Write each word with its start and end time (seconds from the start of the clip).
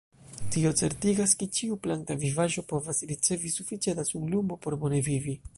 Tio 0.53 0.71
certigas, 0.79 1.33
ke 1.41 1.47
ĉiu 1.57 1.77
planta 1.83 2.17
vivaĵo 2.25 2.65
povas 2.73 3.05
ricevi 3.15 3.55
sufiĉe 3.59 3.99
da 4.01 4.11
sunlumo 4.13 4.63
por 4.67 4.83
bone 4.87 5.07
vivi. 5.13 5.41